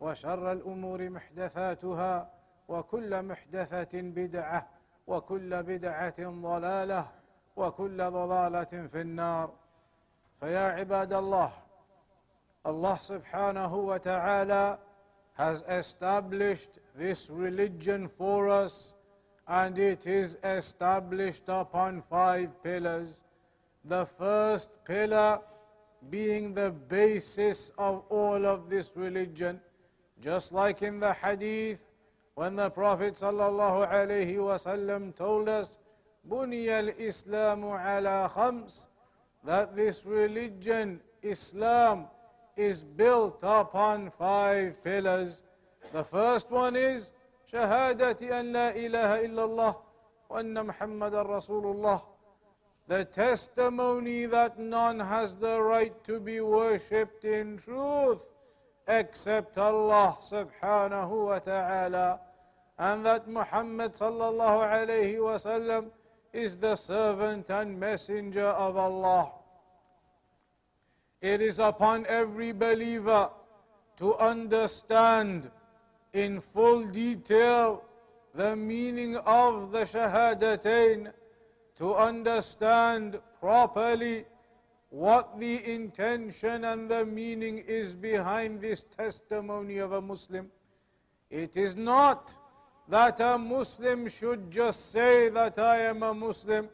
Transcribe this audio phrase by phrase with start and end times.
[0.00, 2.30] وشر الأمور محدثاتها
[2.68, 4.68] وكل محدثه بدعه
[5.06, 7.06] وكل بدعه ضلاله
[7.56, 9.50] وكل ضلاله في النار
[10.40, 11.50] فيا عباد الله
[12.64, 14.78] Allah subhanahu wa ta'ala
[15.34, 18.94] has established this religion for us
[19.46, 23.24] and it is established upon five pillars.
[23.84, 25.40] The first pillar
[26.10, 29.60] being the basis of all of this religion,
[30.20, 31.80] just like in the hadith
[32.34, 35.78] when the Prophet sallallahu alaihi wasallam told us,
[36.28, 38.86] "Buniya al-Islamu ala khams,"
[39.44, 42.06] that this religion, Islam,
[42.56, 45.42] is built upon five pillars.
[45.92, 47.12] The first one is
[47.52, 49.76] Shahadati an la ilaha illallah
[50.28, 52.02] wa anna Muhammadan Rasulullah.
[52.88, 58.24] The testimony that none has the right to be worshipped in truth
[58.88, 62.20] except Allah subhanahu wa ta'ala
[62.78, 65.90] and that Muhammad sallallahu alayhi wasallam
[66.32, 69.32] is the servant and messenger of Allah.
[71.20, 73.30] It is upon every believer
[73.96, 75.50] to understand
[76.12, 77.82] in full detail
[78.34, 81.12] the meaning of the Shahadatain,
[81.76, 84.24] to understand properly
[84.90, 90.50] what the intention and the meaning is behind this testimony of a Muslim.
[91.30, 92.36] It is not
[92.88, 96.68] that a Muslim should just say that I am a Muslim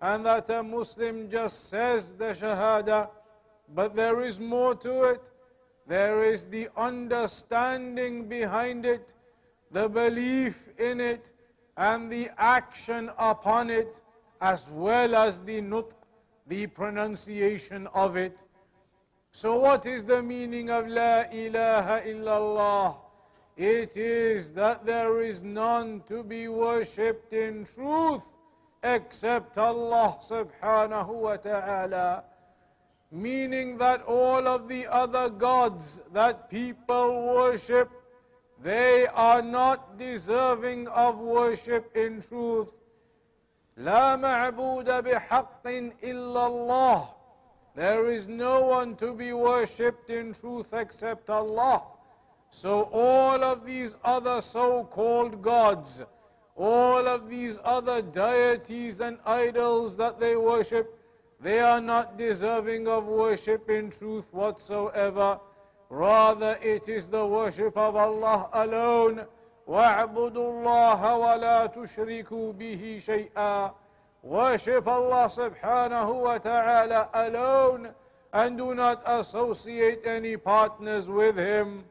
[0.00, 3.08] and that a Muslim just says the Shahada.
[3.74, 5.30] But there is more to it.
[5.86, 9.14] There is the understanding behind it,
[9.72, 11.32] the belief in it,
[11.76, 14.02] and the action upon it,
[14.40, 15.92] as well as the nutq,
[16.48, 18.38] the pronunciation of it.
[19.32, 22.96] So, what is the meaning of La ilaha illallah?
[23.56, 28.24] It is that there is none to be worshipped in truth
[28.82, 32.24] except Allah subhanahu wa ta'ala
[33.10, 37.90] meaning that all of the other gods that people worship,
[38.62, 42.72] they are not deserving of worship in truth.
[43.80, 44.18] There
[48.10, 51.84] is no one to be worshipped in truth except Allah.
[52.50, 56.02] So all of these other so-called gods,
[56.56, 60.98] all of these other deities and idols that they worship,
[61.40, 65.38] they are not deserving of worship in truth whatsoever.
[65.88, 69.24] Rather, it is the worship of Allah alone
[69.67, 73.73] وَاعْبُدُوا اللَّهَ وَلَا تُشْرِكُوا بِهِ شَيْئًا
[74.23, 77.89] Worship Allah subhanahu wa ta'ala alone
[78.31, 81.83] and do not associate any partners with Him.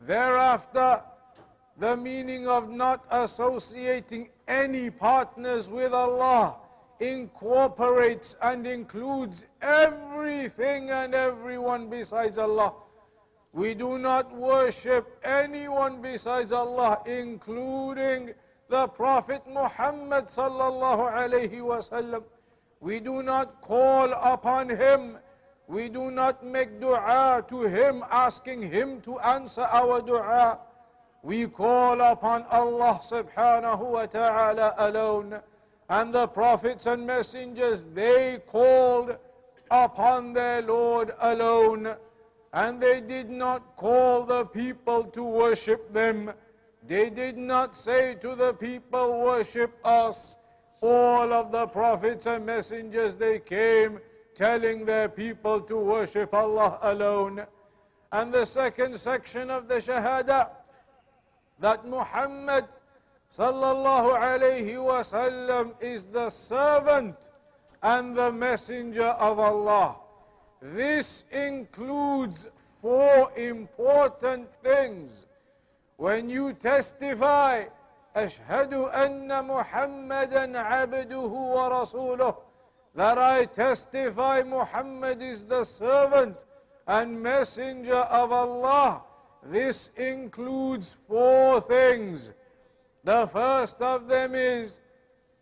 [0.00, 1.02] Thereafter,
[1.78, 6.56] the meaning of not associating any partners with Allah
[7.00, 12.74] incorporates and includes everything and everyone besides Allah.
[13.57, 18.35] We do not worship anyone besides Allah, including
[18.69, 22.23] the Prophet Muhammad sallallahu alaihi wasallam.
[22.81, 25.17] We do not call upon him.
[25.67, 30.59] We do not make dua to him, asking him to answer our dua.
[31.23, 35.39] We call upon Allah subhanahu wa ta'ala alone.
[35.89, 39.17] And the prophets and messengers, they called
[39.71, 41.95] upon their Lord alone.
[42.53, 46.31] And they did not call the people to worship them.
[46.85, 50.37] They did not say to the people, worship us.
[50.79, 53.99] All of the prophets and messengers, they came
[54.35, 57.45] telling their people to worship Allah alone.
[58.11, 60.49] And the second section of the Shahada,
[61.59, 62.65] that Muhammad
[63.35, 67.29] sallallahu alayhi wasallam is the servant
[67.83, 69.97] and the messenger of Allah.
[70.60, 72.48] This includes
[72.80, 75.26] four important things.
[75.96, 77.64] When you testify,
[78.16, 82.34] أشهد أن محمدا عبده ورسوله
[82.94, 86.44] that I testify Muhammad is the servant
[86.86, 89.02] and messenger of Allah.
[89.44, 92.32] This includes four things.
[93.04, 94.80] The first of them is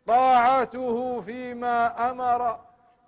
[0.06, 2.60] طاعته فيما أمر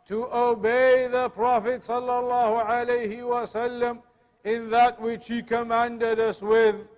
[0.09, 4.03] to obey the Prophet sallallahu alaihi wasallam
[4.45, 6.89] in that which he commanded us with,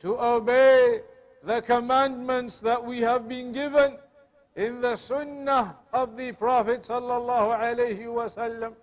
[0.00, 1.00] to obey
[1.42, 3.96] the commandments that we have been given
[4.56, 8.74] in the sunnah of the Prophet sallallahu alaihi wasallam.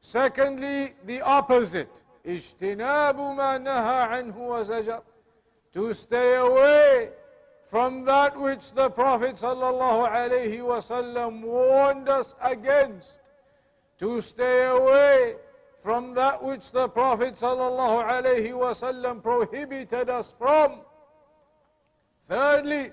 [0.00, 2.04] Secondly, the opposite.
[2.26, 5.02] اجتناب ما نهى عنه وزجر.
[5.74, 7.10] To stay away
[7.68, 13.18] from that which the Prophet sallallahu alaihi wasallam warned us against.
[13.98, 15.36] To stay away
[15.80, 20.80] from that which the Prophet sallallahu alaihi wasallam prohibited us from.
[22.28, 22.92] Thirdly,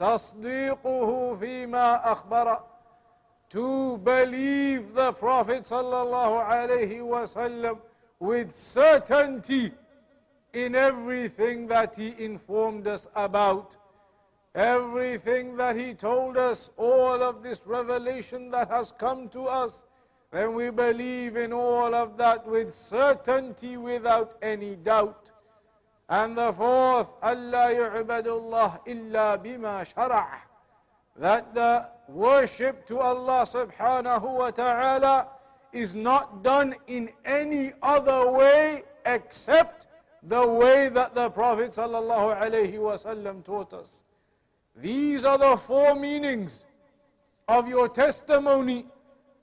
[0.00, 2.60] تصديقه فيما أخبر
[3.50, 7.78] to believe the Prophet sallallahu alaihi wasallam
[8.18, 9.72] with certainty
[10.54, 13.76] in everything that he informed us about.
[14.57, 19.85] Everything that he told us, all of this revelation that has come to us,
[20.31, 25.31] then we believe in all of that with certainty without any doubt.
[26.09, 30.39] And the fourth, Allah yu'badullah illa bima shara'ah
[31.19, 35.27] that the worship to Allah subhanahu wa ta'ala
[35.71, 39.87] is not done in any other way except
[40.23, 44.03] the way that the Prophet sallallahu alaihi wasallam taught us.
[44.79, 46.65] These are the four meanings
[47.47, 48.85] of your testimony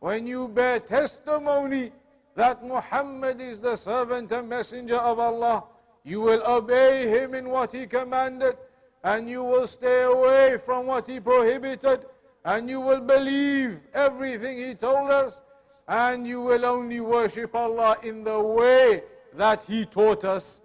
[0.01, 1.93] when you bear testimony
[2.37, 5.65] that Muhammad is the servant and messenger of Allah.
[6.05, 8.57] You will obey him in what he commanded
[9.05, 12.07] and you will stay away from what he prohibited,
[12.47, 15.43] and you will believe everything he told us,
[15.87, 19.03] and you will only worship Allah in the way
[19.35, 20.63] that he taught us.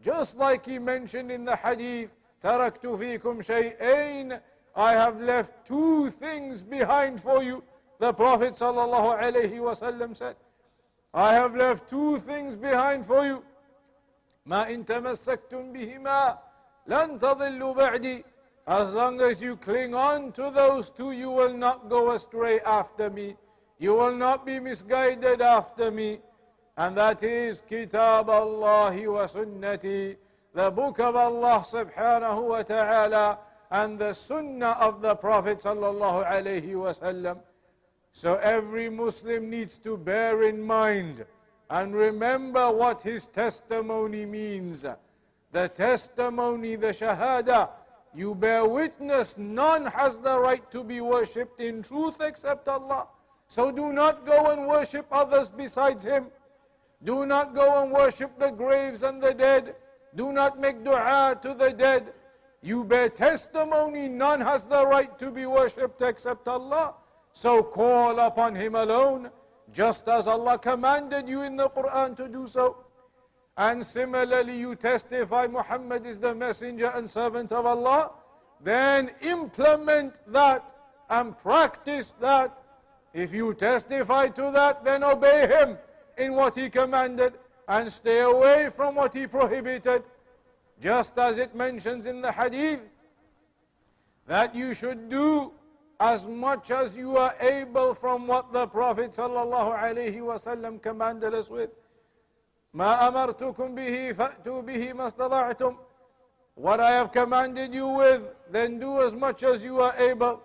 [0.00, 2.10] Just like he mentioned in the hadith,
[2.43, 4.39] تَرَكْتُ فِيكُمْ شَيْئَيْنِ
[4.75, 7.63] I have left two things behind for you.
[7.99, 10.35] The Prophet ﷺ said,
[11.13, 13.43] I have left two things behind for you.
[14.47, 16.37] مَا إِن تَمَسَّكْتُم بِهِمَا
[16.87, 18.23] لن تضلوا بعدي
[18.67, 23.09] as long as you cling on to those two, you will not go astray after
[23.09, 23.37] me.
[23.79, 26.19] You will not be misguided after me.
[26.75, 30.17] And that is Kitab Allah wa Sunnati,
[30.54, 33.38] the book of Allah subhanahu wa ta'ala,
[33.70, 37.38] and the Sunnah of the Prophet sallallahu alayhi wasallam.
[38.12, 41.24] So every Muslim needs to bear in mind
[41.70, 44.84] and remember what his testimony means
[45.52, 47.68] the testimony, the shahada,
[48.14, 53.06] you bear witness, none has the right to be worshipped in truth except Allah.
[53.48, 56.26] So do not go and worship others besides Him.
[57.04, 59.74] Do not go and worship the graves and the dead.
[60.14, 62.12] Do not make dua to the dead.
[62.60, 66.94] You bear testimony, none has the right to be worshipped except Allah.
[67.32, 69.30] So call upon Him alone,
[69.72, 72.76] just as Allah commanded you in the Quran to do so.
[73.56, 78.12] And similarly, you testify Muhammad is the messenger and servant of Allah,
[78.62, 80.64] then implement that
[81.10, 82.56] and practice that.
[83.12, 85.76] If you testify to that, then obey him
[86.16, 87.34] in what he commanded
[87.71, 90.03] and stay away from what he prohibited.
[90.79, 92.79] Just as it mentions in the hadith
[94.27, 95.51] that you should do
[95.99, 101.71] as much as you are able from what the Prophet ﷺ commanded us with.
[102.75, 105.77] ما أمرتكم به فأتوا به ما استطعتم
[106.55, 110.41] What I have commanded you with, then do as much as you are able.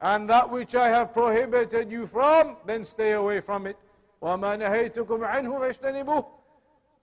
[0.00, 3.76] And that which I have prohibited you from, then stay away from it.
[4.22, 6.26] وَمَا نَهَيْتُكُمْ عَنْهُ فَاجْتَنِبُوهُ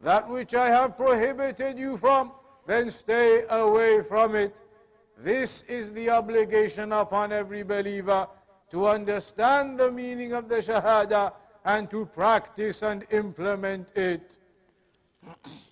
[0.01, 2.33] that which I have prohibited you from,
[2.67, 4.61] then stay away from it.
[5.19, 8.29] This is the obligation upon every believer
[8.71, 11.33] to understand the meaning of the Shahada
[11.65, 14.39] and to practice and implement it.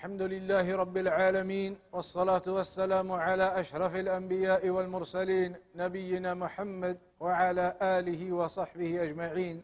[0.00, 9.02] الحمد لله رب العالمين والصلاة والسلام على أشرف الأنبياء والمرسلين نبينا محمد وعلى آله وصحبه
[9.02, 9.62] أجمعين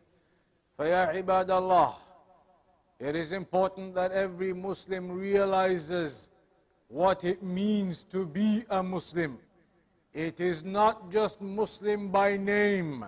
[0.76, 1.94] فيا عباد الله
[3.00, 6.28] It is important that every Muslim realizes
[6.88, 9.38] what it means to be a Muslim.
[10.12, 13.06] It is not just Muslim by name.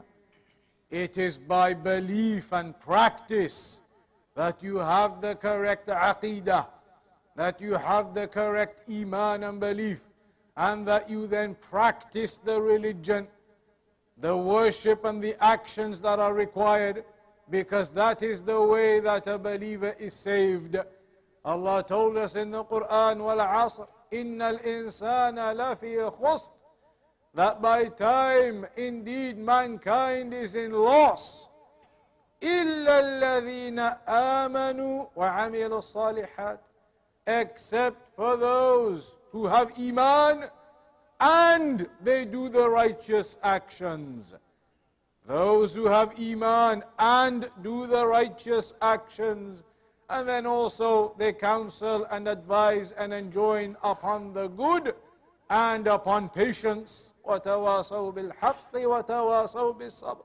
[0.91, 3.83] It is by belief and practice
[4.35, 6.69] that you have the correct aqidah
[7.37, 10.01] that you have the correct iman and belief,
[10.57, 13.29] and that you then practice the religion,
[14.19, 17.05] the worship and the actions that are required,
[17.51, 20.77] because that is the way that a believer is saved.
[21.45, 26.51] Allah told us in the Quran, وَالْعَصْرِ إِنَّ الْإِنسَانَ لَفِي خُسْرٍ
[27.35, 31.49] That by time, indeed, mankind is in loss.
[32.43, 33.79] إِلَّا الَّذِينَ
[34.09, 36.59] آمَنُوا وَعَمِلُوا الصَّالِحَاتِ
[37.27, 40.49] except for those who have Iman
[41.21, 44.35] and they do the righteous actions.
[45.27, 49.63] Those who have Iman and do the righteous actions,
[50.09, 54.95] and then also they counsel and advise and enjoin upon the good
[55.51, 57.13] and upon patience.
[57.27, 60.25] وتواصوا بالحق وتواصوا بالصبر.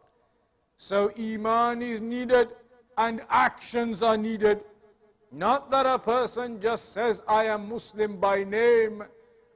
[0.77, 2.55] So Iman is needed
[2.97, 4.63] and actions are needed.
[5.30, 9.04] not that a person just says, I am Muslim by name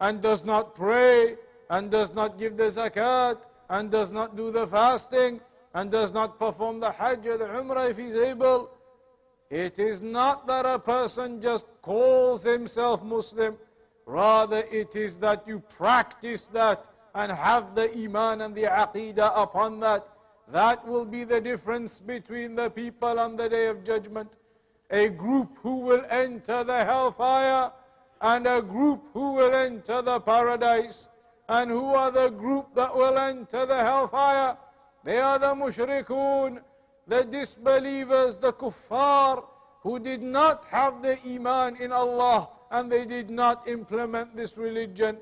[0.00, 1.36] and does not pray
[1.70, 3.38] and does not give the zakat
[3.70, 5.40] and does not do the fasting
[5.74, 8.70] and does not perform the hajj or the umrah if he's able.
[9.48, 13.56] It is not that a person just calls himself Muslim.
[14.04, 19.80] Rather, it is that you practice that and have the iman and the aqidah upon
[19.80, 20.08] that.
[20.48, 24.36] That will be the difference between the people on the day of judgment
[24.92, 27.72] a group who will enter the hellfire
[28.20, 31.08] and a group who will enter the paradise.
[31.48, 34.56] And who are the group that will enter the hellfire?
[35.04, 36.60] They are the mushrikun,
[37.08, 39.44] the disbelievers, the kuffar,
[39.82, 45.18] who did not have the iman in Allah and they did not implement this religion.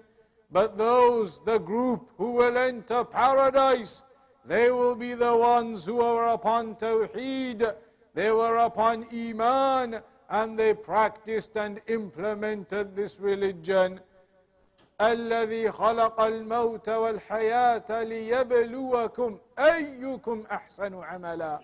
[0.53, 4.03] But those, the group who will enter paradise,
[4.45, 7.75] they will be the ones who are upon tawheed
[8.13, 14.00] they were upon Iman and they practiced and implemented this religion.
[15.01, 21.60] الذي خلق الموت والحياة ليبلوكم أيكم أحسن عملا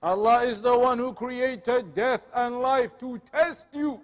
[0.00, 4.00] Allah is the one who created death and life to test you.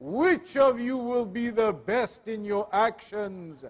[0.00, 3.64] Which of you will be the best in your actions?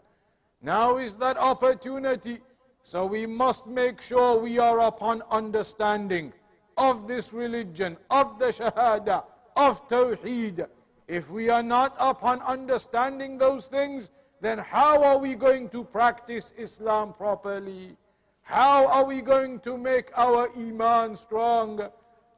[0.62, 2.40] Now is that opportunity.
[2.83, 6.33] So we must make sure we are upon understanding
[6.77, 9.24] of this religion, of the Shahada,
[9.56, 10.68] of Tawheed.
[11.08, 14.12] If we are not upon understanding those things,
[14.42, 17.96] then how are we going to practice Islam properly?
[18.42, 21.89] How are we going to make our Iman strong?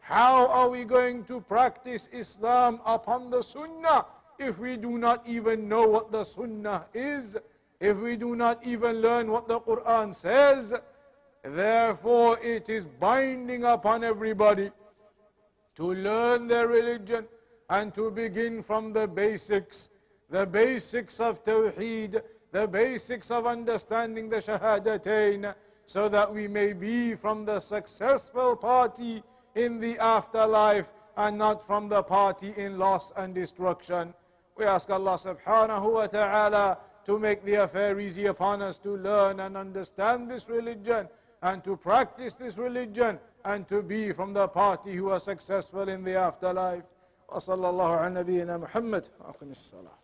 [0.01, 4.05] How are we going to practice Islam upon the Sunnah
[4.37, 7.37] if we do not even know what the Sunnah is?
[7.79, 10.73] If we do not even learn what the Quran says?
[11.45, 14.71] Therefore, it is binding upon everybody
[15.75, 17.27] to learn their religion
[17.69, 19.91] and to begin from the basics,
[20.29, 22.21] the basics of Tawheed,
[22.51, 25.53] the basics of understanding the Shahadatain,
[25.85, 29.21] so that we may be from the successful party
[29.53, 34.15] in the afterlife and not from the party in loss and destruction.
[34.57, 39.41] We ask Allah subhanahu wa ta'ala to make the affair easy upon us to learn
[39.41, 41.07] and understand this religion
[41.42, 46.04] and to practice this religion and to be from the party who are successful in
[46.04, 46.84] the afterlife.
[47.28, 49.98] وصلى الله على نبينا محمد وأقم الصلاة